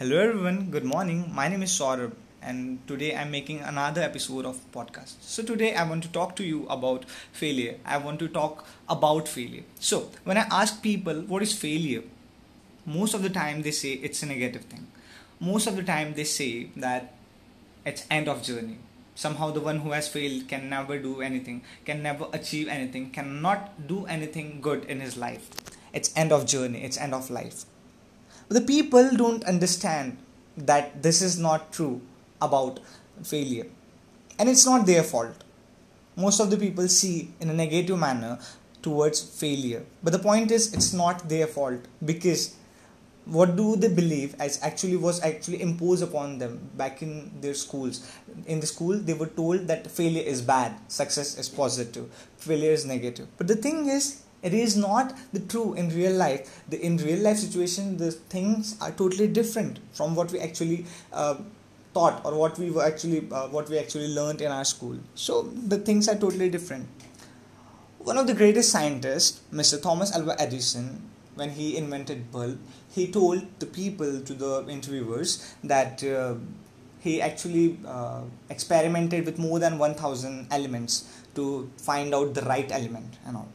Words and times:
Hello 0.00 0.18
everyone, 0.18 0.70
good 0.70 0.84
morning. 0.84 1.30
My 1.30 1.46
name 1.46 1.62
is 1.62 1.72
Saurabh 1.78 2.12
and 2.40 2.78
today 2.88 3.14
I'm 3.14 3.30
making 3.30 3.60
another 3.60 4.00
episode 4.00 4.46
of 4.46 4.58
podcast. 4.72 5.16
So 5.20 5.42
today 5.42 5.74
I 5.74 5.86
want 5.86 6.02
to 6.04 6.08
talk 6.10 6.34
to 6.36 6.42
you 6.42 6.66
about 6.70 7.04
failure. 7.32 7.74
I 7.84 7.98
want 7.98 8.18
to 8.20 8.28
talk 8.28 8.64
about 8.88 9.28
failure. 9.28 9.64
So 9.78 10.08
when 10.24 10.38
I 10.38 10.46
ask 10.50 10.82
people 10.82 11.20
what 11.32 11.42
is 11.42 11.52
failure, 11.52 12.02
most 12.86 13.12
of 13.12 13.22
the 13.22 13.28
time 13.28 13.60
they 13.60 13.72
say 13.72 13.92
it's 13.92 14.22
a 14.22 14.26
negative 14.26 14.64
thing. 14.64 14.86
Most 15.38 15.66
of 15.66 15.76
the 15.76 15.82
time 15.82 16.14
they 16.14 16.24
say 16.24 16.70
that 16.76 17.12
it's 17.84 18.06
end 18.10 18.26
of 18.26 18.42
journey. 18.42 18.78
Somehow 19.14 19.50
the 19.50 19.60
one 19.60 19.80
who 19.80 19.90
has 19.90 20.08
failed 20.08 20.48
can 20.48 20.70
never 20.70 20.98
do 20.98 21.20
anything, 21.20 21.60
can 21.84 22.02
never 22.02 22.26
achieve 22.32 22.68
anything, 22.68 23.10
cannot 23.10 23.86
do 23.86 24.06
anything 24.06 24.62
good 24.62 24.86
in 24.86 25.00
his 25.00 25.18
life. 25.18 25.50
It's 25.92 26.10
end 26.16 26.32
of 26.32 26.46
journey, 26.46 26.84
it's 26.84 26.96
end 26.96 27.12
of 27.12 27.28
life 27.28 27.66
the 28.54 28.60
people 28.60 29.16
don't 29.16 29.44
understand 29.44 30.18
that 30.56 31.02
this 31.02 31.22
is 31.22 31.38
not 31.38 31.72
true 31.72 32.00
about 32.42 32.80
failure. 33.22 33.66
And 34.38 34.48
it's 34.48 34.66
not 34.66 34.86
their 34.86 35.02
fault. 35.02 35.44
Most 36.16 36.40
of 36.40 36.50
the 36.50 36.56
people 36.56 36.88
see 36.88 37.30
in 37.40 37.50
a 37.50 37.54
negative 37.54 37.98
manner 37.98 38.38
towards 38.82 39.22
failure. 39.22 39.84
But 40.02 40.12
the 40.12 40.18
point 40.18 40.50
is 40.50 40.72
it's 40.74 40.92
not 40.92 41.28
their 41.28 41.46
fault. 41.46 41.80
Because 42.04 42.56
what 43.24 43.54
do 43.54 43.76
they 43.76 43.88
believe 43.88 44.34
as 44.40 44.60
actually 44.62 44.96
was 44.96 45.22
actually 45.22 45.62
imposed 45.62 46.02
upon 46.02 46.38
them 46.38 46.70
back 46.76 47.02
in 47.02 47.30
their 47.40 47.54
schools? 47.54 48.10
In 48.46 48.60
the 48.60 48.66
school 48.66 48.98
they 48.98 49.14
were 49.14 49.26
told 49.26 49.68
that 49.68 49.90
failure 49.90 50.22
is 50.22 50.42
bad 50.42 50.74
success 50.88 51.38
is 51.38 51.48
positive 51.48 52.10
failure 52.38 52.72
is 52.72 52.86
negative. 52.86 53.28
But 53.36 53.46
the 53.46 53.56
thing 53.56 53.88
is 53.88 54.22
it 54.42 54.54
is 54.54 54.76
not 54.76 55.14
the 55.32 55.40
true 55.40 55.74
in 55.74 55.90
real 55.90 56.12
life. 56.12 56.62
The 56.68 56.80
in 56.80 56.96
real 56.96 57.20
life 57.20 57.38
situation 57.38 57.96
the 57.96 58.10
things 58.10 58.76
are 58.80 58.90
totally 58.90 59.28
different 59.28 59.80
from 59.92 60.14
what 60.14 60.32
we 60.32 60.40
actually 60.40 60.86
uh, 61.12 61.36
or 61.94 62.34
what 62.36 62.56
we 62.58 62.70
were 62.70 62.84
actually 62.84 63.28
uh, 63.32 63.48
what 63.48 63.68
we 63.68 63.78
actually 63.78 64.08
learned 64.08 64.40
in 64.40 64.50
our 64.50 64.64
school. 64.64 64.96
So 65.14 65.42
the 65.42 65.78
things 65.78 66.08
are 66.08 66.14
totally 66.14 66.48
different. 66.48 66.88
One 67.98 68.16
of 68.16 68.26
the 68.26 68.34
greatest 68.34 68.70
scientists 68.70 69.40
mr 69.52 69.80
thomas 69.82 70.14
alva 70.16 70.34
edison 70.40 70.86
when 71.34 71.50
he 71.50 71.76
invented 71.76 72.32
bulb 72.32 72.58
he 72.94 73.06
told 73.16 73.42
the 73.58 73.66
people 73.66 74.20
to 74.22 74.34
the 74.34 74.66
interviewers 74.68 75.54
that 75.62 76.02
uh, 76.02 76.34
he 77.00 77.20
actually 77.20 77.78
uh, 77.86 78.22
experimented 78.48 79.26
with 79.26 79.38
more 79.38 79.58
than 79.58 79.78
1000 79.78 80.46
elements 80.50 81.22
to 81.34 81.70
find 81.76 82.14
out 82.14 82.32
the 82.34 82.42
right 82.42 82.72
element 82.72 83.18
and 83.26 83.36
all 83.36 83.48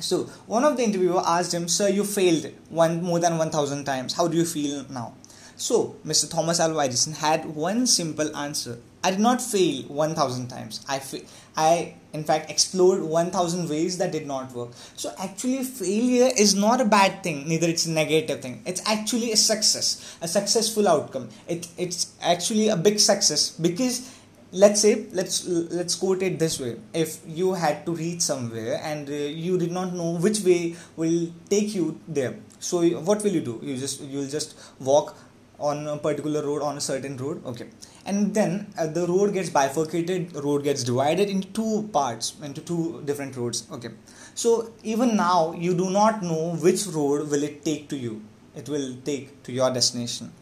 so 0.00 0.24
one 0.46 0.64
of 0.64 0.76
the 0.76 0.82
interviewer 0.84 1.22
asked 1.24 1.54
him, 1.54 1.68
"Sir, 1.68 1.88
you 1.88 2.04
failed 2.04 2.46
one 2.70 3.02
more 3.02 3.18
than 3.20 3.38
one 3.38 3.50
thousand 3.50 3.84
times. 3.84 4.14
How 4.14 4.28
do 4.28 4.36
you 4.36 4.44
feel 4.44 4.84
now?" 4.90 5.14
So 5.56 5.96
Mr. 6.04 6.28
Thomas 6.28 6.58
Alva 6.60 6.80
Edison 6.80 7.12
had 7.12 7.54
one 7.54 7.86
simple 7.86 8.34
answer. 8.36 8.78
I 9.04 9.10
did 9.10 9.20
not 9.20 9.42
fail 9.42 9.82
1000 9.84 10.48
times. 10.48 10.84
I, 10.88 10.98
fa- 11.00 11.22
I 11.56 11.94
in 12.12 12.24
fact 12.24 12.50
explored 12.50 13.02
1000 13.02 13.68
ways 13.68 13.98
that 13.98 14.12
did 14.12 14.26
not 14.26 14.52
work. 14.52 14.70
So 14.96 15.12
actually 15.18 15.64
failure 15.64 16.30
is 16.36 16.54
not 16.54 16.80
a 16.80 16.84
bad 16.84 17.22
thing, 17.22 17.48
neither 17.48 17.68
it's 17.68 17.86
a 17.86 17.90
negative 17.90 18.40
thing. 18.40 18.62
It's 18.64 18.82
actually 18.86 19.32
a 19.32 19.36
success, 19.36 20.16
a 20.20 20.28
successful 20.28 20.88
outcome. 20.88 21.28
It, 21.48 21.66
it's 21.76 22.12
actually 22.20 22.68
a 22.68 22.76
big 22.76 23.00
success 23.00 23.50
because 23.50 24.08
let's 24.52 24.80
say 24.80 25.06
let's 25.12 25.46
let's 25.46 25.94
quote 25.94 26.22
it 26.22 26.38
this 26.38 26.60
way. 26.60 26.76
If 26.92 27.20
you 27.26 27.54
had 27.54 27.84
to 27.86 27.94
reach 27.94 28.20
somewhere 28.20 28.80
and 28.82 29.08
uh, 29.08 29.12
you 29.12 29.58
did 29.58 29.72
not 29.72 29.94
know 29.94 30.12
which 30.16 30.40
way 30.40 30.76
will 30.96 31.32
take 31.48 31.74
you 31.74 32.00
there 32.06 32.36
so 32.62 32.82
what 33.00 33.22
will 33.24 33.32
you 33.32 33.40
do? 33.40 33.58
You 33.62 33.76
just 33.76 34.00
you'll 34.02 34.28
just 34.28 34.54
walk 34.78 35.16
on 35.58 35.86
a 35.86 35.96
particular 35.96 36.42
road 36.42 36.62
on 36.62 36.76
a 36.76 36.80
certain 36.80 37.16
road 37.16 37.44
okay. 37.44 37.66
And 38.04 38.34
then 38.34 38.72
uh, 38.78 38.86
the 38.86 39.06
road 39.06 39.32
gets 39.32 39.50
bifurcated 39.50 40.34
road 40.36 40.64
gets 40.64 40.84
divided 40.84 41.28
into 41.28 41.48
two 41.48 41.88
parts 41.92 42.34
into 42.42 42.60
two 42.60 43.02
different 43.04 43.36
roads 43.36 43.66
okay. 43.72 43.90
So 44.34 44.72
even 44.82 45.16
now 45.16 45.54
you 45.54 45.74
do 45.74 45.90
not 45.90 46.22
know 46.22 46.54
which 46.54 46.86
road 46.86 47.28
will 47.30 47.42
it 47.42 47.64
take 47.64 47.88
to 47.88 47.96
you. 47.96 48.22
It 48.54 48.68
will 48.68 48.96
take 49.04 49.42
to 49.44 49.52
your 49.52 49.72
destination 49.72 50.32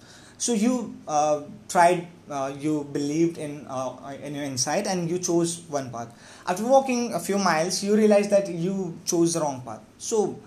so 0.41 0.55
you 0.55 0.97
uh, 1.07 1.43
tried 1.69 2.09
uh, 2.31 2.51
you 2.59 2.89
believed 2.93 3.37
in 3.37 3.67
uh, 3.69 3.93
in 4.25 4.35
your 4.35 4.45
insight 4.45 4.87
and 4.87 5.11
you 5.11 5.19
chose 5.19 5.61
one 5.69 5.91
path. 5.93 6.09
After 6.47 6.65
walking 6.65 7.13
a 7.13 7.21
few 7.21 7.37
miles 7.37 7.85
you 7.85 7.95
realize 7.95 8.31
that 8.31 8.49
you 8.49 8.99
chose 9.05 9.35
the 9.35 9.41
wrong 9.41 9.61
path. 9.61 9.85
So 9.99 10.41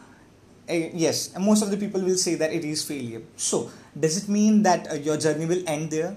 uh, 0.67 0.73
yes 0.73 1.37
most 1.37 1.61
of 1.61 1.69
the 1.69 1.77
people 1.77 2.01
will 2.01 2.17
say 2.17 2.35
that 2.35 2.51
it 2.51 2.65
is 2.65 2.83
failure. 2.83 3.21
So 3.37 3.69
does 3.93 4.17
it 4.17 4.27
mean 4.29 4.63
that 4.63 4.89
uh, 4.89 4.95
your 4.95 5.17
journey 5.17 5.45
will 5.45 5.63
end 5.67 5.91
there? 5.91 6.15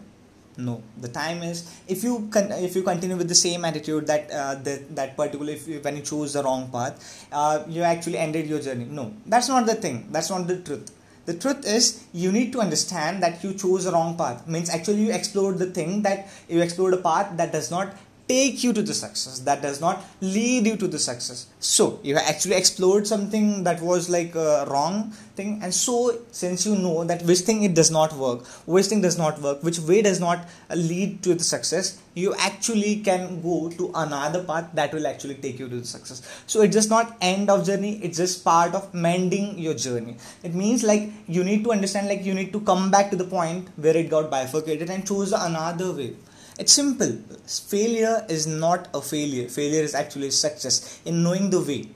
No. 0.57 0.83
The 0.99 1.09
time 1.09 1.43
is 1.43 1.69
if 1.87 2.03
you 2.03 2.29
con- 2.33 2.53
if 2.53 2.75
you 2.75 2.83
continue 2.83 3.17
with 3.17 3.29
the 3.29 3.41
same 3.45 3.67
attitude 3.67 4.07
that 4.07 4.31
uh, 4.33 4.55
that 4.97 5.19
particular 5.19 5.53
if 5.53 5.69
you, 5.69 5.81
when 5.81 5.99
you 5.99 6.03
chose 6.03 6.33
the 6.33 6.43
wrong 6.43 6.71
path 6.73 7.29
uh, 7.31 7.63
you 7.69 7.83
actually 7.83 8.17
ended 8.17 8.47
your 8.47 8.61
journey. 8.61 8.87
No. 8.87 9.13
That's 9.27 9.51
not 9.51 9.67
the 9.67 9.75
thing. 9.75 10.09
That's 10.11 10.31
not 10.31 10.47
the 10.47 10.57
truth 10.61 10.96
the 11.27 11.35
truth 11.35 11.67
is 11.67 12.05
you 12.13 12.33
need 12.33 12.53
to 12.53 12.61
understand 12.61 13.23
that 13.23 13.43
you 13.45 13.53
chose 13.53 13.85
the 13.85 13.93
wrong 13.93 14.17
path. 14.17 14.47
Means 14.47 14.71
actually 14.71 15.03
you 15.05 15.13
explored 15.13 15.59
the 15.59 15.67
thing 15.67 16.03
that 16.03 16.29
you 16.49 16.63
explored 16.63 16.95
a 16.95 16.99
path 16.99 17.37
that 17.37 17.53
does 17.53 17.71
not 17.71 17.95
take 18.29 18.65
you 18.65 18.73
to 18.73 18.83
the 18.83 18.95
success. 18.95 19.41
That 19.41 19.63
does 19.63 19.81
not 19.81 20.05
lead 20.21 20.67
you 20.67 20.77
to 20.77 20.89
the 20.89 20.99
success. 20.99 21.47
So 21.61 22.01
you 22.03 22.17
actually 22.17 22.57
explored 22.57 23.07
something 23.07 23.65
that 23.65 23.81
was 23.81 24.09
like 24.09 24.35
a 24.35 24.67
wrong 24.69 25.13
thing 25.37 25.61
and 25.63 25.73
so 25.73 26.19
since 26.33 26.65
you 26.67 26.75
know 26.75 27.05
that 27.05 27.23
which 27.23 27.41
thing 27.41 27.63
it 27.63 27.75
does 27.75 27.91
not 27.91 28.13
work 28.17 28.47
which 28.75 28.87
thing 28.87 29.03
does 29.03 29.19
not 29.19 29.41
work 29.43 29.63
which 29.63 29.79
way 29.81 30.01
does 30.01 30.19
not 30.19 30.49
lead 30.75 31.23
to 31.23 31.35
the 31.35 31.45
success 31.45 32.01
you 32.15 32.35
actually 32.39 32.97
can 33.09 33.43
go 33.43 33.69
to 33.79 33.91
another 33.95 34.43
path 34.43 34.71
that 34.73 34.95
will 34.95 35.07
actually 35.07 35.35
take 35.35 35.59
you 35.59 35.69
to 35.69 35.81
the 35.81 35.87
success. 35.87 36.23
So 36.47 36.63
it's 36.63 36.75
just 36.75 36.89
not 36.89 37.17
end 37.21 37.51
of 37.51 37.67
journey 37.67 37.99
it's 38.03 38.17
just 38.17 38.43
part 38.45 38.75
of 38.75 38.93
mending 38.95 39.59
your 39.59 39.75
journey. 39.75 40.17
It 40.43 40.55
means 40.55 40.83
like 40.83 41.11
you 41.29 41.45
need 41.45 41.65
to 41.65 41.73
understand 41.73 42.09
like 42.09 42.25
you 42.25 42.35
need 42.35 42.53
to 42.53 42.61
come 42.61 42.91
back 42.91 43.11
to 43.11 43.17
the 43.17 43.25
point 43.25 43.69
where 43.77 43.97
it 43.97 44.09
got 44.09 44.31
bifurcated 44.31 44.89
and 44.89 45.07
choose 45.07 45.33
another 45.33 45.93
way 45.93 46.15
it's 46.59 46.73
simple. 46.73 47.19
Failure 47.47 48.25
is 48.29 48.47
not 48.47 48.89
a 48.95 49.03
failure. 49.03 49.49
Failure 49.49 49.83
is 49.83 49.95
actually 49.95 50.31
success 50.31 51.01
in 51.05 51.23
knowing 51.23 51.51
the 51.51 51.61
way 51.61 51.89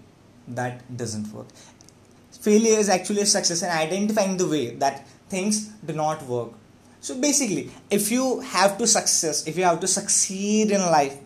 that 0.49 0.97
doesn't 0.97 1.33
work. 1.33 1.47
Failure 2.41 2.79
is 2.79 2.89
actually 2.89 3.23
a 3.23 3.27
success 3.27 3.63
in 3.63 3.71
identifying 3.71 4.37
the 4.37 4.47
way 4.47 4.75
that 4.77 5.07
things 5.29 5.69
do 5.87 5.93
not 5.93 6.23
work. 6.25 6.53
So 7.01 7.19
basically, 7.19 7.71
if 7.91 8.11
you 8.11 8.41
have 8.41 8.77
to 8.79 8.87
success, 8.87 9.47
if 9.47 9.57
you 9.57 9.65
have 9.65 9.81
to 9.81 9.87
succeed 9.87 10.71
in 10.71 10.81
life, 10.81 11.17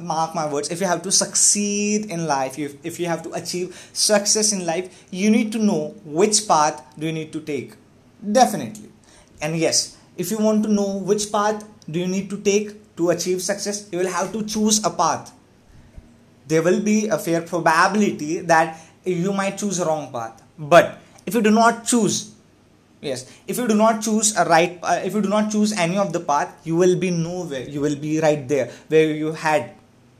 mark 0.00 0.34
my 0.34 0.50
words, 0.52 0.70
if 0.70 0.80
you 0.80 0.86
have 0.86 1.02
to 1.02 1.12
succeed 1.12 2.06
in 2.06 2.26
life, 2.26 2.58
if, 2.58 2.74
if 2.84 2.98
you 2.98 3.06
have 3.06 3.22
to 3.24 3.32
achieve 3.32 3.90
success 3.92 4.52
in 4.52 4.66
life, 4.66 5.06
you 5.10 5.30
need 5.30 5.52
to 5.52 5.58
know 5.58 5.94
which 6.04 6.46
path 6.48 6.82
do 6.98 7.06
you 7.06 7.12
need 7.12 7.32
to 7.32 7.40
take. 7.40 7.74
Definitely. 8.32 8.90
And 9.40 9.56
yes, 9.56 9.97
if 10.18 10.30
you 10.30 10.38
want 10.38 10.64
to 10.64 10.68
know 10.68 10.98
which 10.98 11.30
path 11.32 11.64
do 11.88 12.00
you 12.00 12.06
need 12.06 12.28
to 12.28 12.38
take 12.38 12.74
to 12.96 13.10
achieve 13.10 13.40
success 13.40 13.88
you 13.92 13.98
will 13.98 14.10
have 14.10 14.32
to 14.32 14.44
choose 14.44 14.84
a 14.84 14.90
path. 14.90 15.32
There 16.46 16.62
will 16.62 16.80
be 16.80 17.08
a 17.08 17.18
fair 17.18 17.42
probability 17.42 18.40
that 18.40 18.80
you 19.04 19.32
might 19.32 19.58
choose 19.58 19.78
a 19.78 19.86
wrong 19.86 20.10
path. 20.12 20.42
But 20.58 20.98
if 21.24 21.34
you 21.34 21.42
do 21.42 21.50
not 21.50 21.84
choose 21.84 22.34
yes 23.00 23.30
if 23.46 23.58
you 23.58 23.66
do 23.68 23.74
not 23.78 24.02
choose 24.02 24.34
a 24.36 24.44
right 24.44 24.78
uh, 24.82 25.00
if 25.04 25.14
you 25.14 25.22
do 25.22 25.28
not 25.28 25.50
choose 25.52 25.72
any 25.72 25.96
of 25.96 26.12
the 26.12 26.18
path 26.18 26.50
you 26.66 26.74
will 26.74 26.96
be 26.98 27.10
nowhere 27.10 27.62
you 27.62 27.80
will 27.80 27.94
be 27.94 28.18
right 28.20 28.48
there 28.48 28.70
where 28.88 29.14
you 29.14 29.30
had 29.32 29.77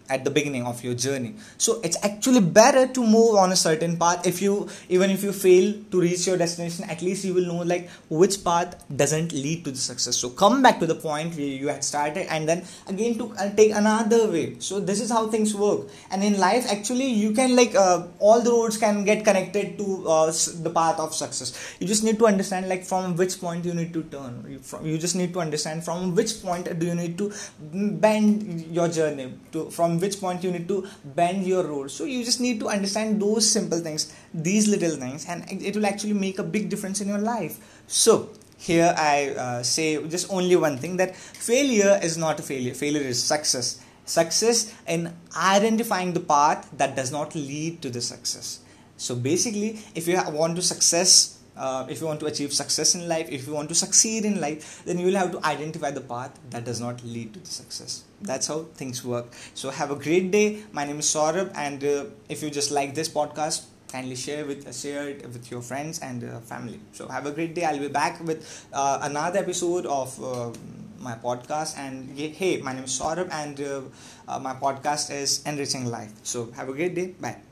at 0.09 0.25
the 0.25 0.31
beginning 0.31 0.65
of 0.67 0.83
your 0.83 0.95
journey. 0.95 1.35
So 1.59 1.81
it's 1.83 1.97
actually 2.03 2.41
better 2.41 2.87
to 2.87 3.01
move 3.05 3.37
on 3.37 3.53
a 3.53 3.57
certain 3.57 3.97
path. 3.97 4.27
If 4.27 4.41
you 4.43 4.69
even 4.89 5.11
if 5.11 5.23
you 5.23 5.33
fail 5.33 5.75
to 5.91 6.01
reach 6.01 6.27
your 6.27 6.37
destination 6.37 6.85
at 6.89 7.03
least 7.03 7.25
you 7.25 7.35
will 7.35 7.47
know 7.47 7.63
like 7.63 7.89
which 8.09 8.43
path 8.45 8.77
doesn't 8.95 9.33
lead 9.33 9.65
to 9.65 9.71
the 9.71 9.77
success. 9.77 10.17
So 10.17 10.31
come 10.31 10.63
back 10.63 10.79
to 10.81 10.87
the 10.87 10.95
point 10.95 11.37
where 11.37 11.47
you 11.47 11.69
had 11.69 11.85
started 11.85 12.27
and 12.33 12.49
then 12.49 12.65
again 12.87 13.19
to 13.19 13.33
uh, 13.39 13.51
take 13.55 13.73
another 13.73 14.31
way. 14.31 14.57
So 14.59 14.81
this 14.81 15.01
is 15.01 15.11
how 15.11 15.29
things 15.29 15.55
work. 15.55 15.89
And 16.11 16.25
in 16.25 16.39
life 16.39 16.71
actually 16.71 17.09
you 17.09 17.33
can 17.33 17.57
like 17.57 17.75
uh, 17.75 18.07
all 18.19 18.41
the 18.41 18.51
roads 18.51 18.77
can 18.77 19.05
get 19.05 19.25
connected 19.25 19.79
to 19.79 20.09
uh, 20.09 20.33
the 20.63 20.71
path 20.71 20.99
of 20.99 21.15
success. 21.15 21.77
You 21.81 21.87
just 21.87 22.05
need 22.05 22.19
to 22.19 22.27
understand 22.27 22.69
like 22.69 22.85
from 22.85 23.17
which 23.17 23.41
point 23.41 23.65
you 23.65 23.75
need 23.75 23.93
to 23.93 24.03
turn. 24.05 24.45
You, 24.49 24.59
from, 24.59 24.87
you 24.87 24.99
just 24.99 25.17
need 25.17 25.33
to 25.35 25.41
understand 25.41 25.85
from 25.85 26.15
which 26.15 26.43
point 26.43 26.79
do 26.79 26.87
you 26.87 26.95
need 26.95 27.19
to 27.19 27.33
bend 27.73 28.67
your 28.71 28.89
journey 28.89 29.35
to 29.53 29.71
from 29.71 29.98
which 29.99 30.21
point 30.21 30.43
you 30.45 30.51
need 30.51 30.69
to 30.69 30.87
bend 31.05 31.47
your 31.47 31.65
road 31.65 31.91
so 31.91 32.05
you 32.05 32.25
just 32.25 32.41
need 32.41 32.59
to 32.61 32.69
understand 32.69 33.21
those 33.21 33.49
simple 33.49 33.81
things 33.81 34.13
these 34.33 34.69
little 34.69 34.97
things 34.97 35.27
and 35.27 35.45
it 35.51 35.75
will 35.77 35.87
actually 35.87 36.13
make 36.13 36.39
a 36.39 36.43
big 36.43 36.69
difference 36.69 37.01
in 37.01 37.09
your 37.09 37.19
life. 37.19 37.83
So 37.87 38.31
here 38.61 38.93
i 38.99 39.29
uh, 39.39 39.63
say 39.63 40.05
just 40.09 40.33
only 40.33 40.57
one 40.57 40.79
thing 40.79 40.97
that 40.97 41.15
failure 41.15 41.99
is 42.03 42.17
not 42.17 42.41
a 42.41 42.43
failure. 42.43 42.75
Failure 42.75 43.03
is 43.03 43.23
success. 43.23 43.81
Success 44.05 44.75
in 44.87 45.15
identifying 45.37 46.13
the 46.13 46.21
path 46.21 46.69
that 46.77 46.97
does 46.97 47.13
not 47.13 47.35
lead 47.35 47.83
to 47.83 47.91
the 47.91 48.01
success. 48.01 48.61
So 48.97 49.15
basically 49.15 49.81
if 49.95 50.09
you 50.09 50.21
want 50.31 50.57
to 50.57 50.63
success 50.63 51.38
uh, 51.59 51.87
if 51.89 52.01
you 52.01 52.07
want 52.07 52.21
to 52.21 52.27
achieve 52.27 52.53
success 52.53 52.95
in 52.95 53.09
life 53.09 53.29
if 53.31 53.47
you 53.47 53.53
want 53.53 53.69
to 53.69 53.75
succeed 53.75 54.25
in 54.25 54.41
life 54.41 54.83
then 54.85 54.99
you 54.99 55.07
will 55.07 55.21
have 55.23 55.33
to 55.33 55.45
identify 55.45 55.91
the 55.91 56.01
path 56.01 56.39
that 56.51 56.65
does 56.65 56.81
not 56.81 57.03
lead 57.05 57.35
to 57.35 57.41
the 57.41 57.51
success. 57.51 58.05
That's 58.21 58.47
how 58.47 58.65
things 58.75 59.05
work. 59.05 59.27
So 59.55 59.71
have 59.71 59.91
a 59.91 59.97
great 59.97 60.31
day. 60.31 60.63
My 60.73 60.85
name 60.85 60.99
is 60.99 61.07
saurabh 61.07 61.53
and 61.55 61.83
uh, 61.85 62.05
if 62.29 62.43
you 62.43 62.51
just 62.51 62.71
like 62.71 62.95
this 62.95 63.09
podcast 63.09 63.67
kindly 63.93 64.17
share 64.17 64.45
with 64.45 64.67
uh, 64.67 64.73
share 64.73 65.09
it 65.09 65.23
with 65.27 65.51
your 65.51 65.63
friends 65.63 65.99
and 66.01 66.25
uh, 66.25 66.41
family. 66.41 66.81
So 66.93 67.09
have 67.09 67.27
a 67.27 67.33
great 67.33 67.55
day. 67.55 67.65
I'll 67.65 67.79
be 67.79 67.89
back 67.89 68.23
with 68.25 68.69
uh, 68.73 68.99
another 69.03 69.39
episode 69.39 69.87
of 69.87 70.23
uh, 70.23 70.53
my 71.01 71.15
podcast. 71.15 71.79
And 71.79 72.17
hey 72.19 72.61
my 72.61 72.73
name 72.73 72.85
is 72.85 72.99
saurabh 72.99 73.33
and 73.33 73.61
uh, 73.61 73.83
uh, 74.29 74.39
my 74.39 74.55
podcast 74.55 75.11
is 75.11 75.43
enriching 75.45 75.87
life. 75.87 76.13
So 76.23 76.51
have 76.53 76.69
a 76.69 76.73
great 76.73 76.95
day. 76.95 77.15
Bye 77.21 77.48